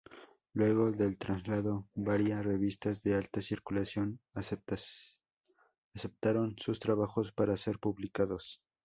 [0.53, 8.63] Luego del traslado, varias revistas de alta circulación aceptaron sus trabajos para ser publicados.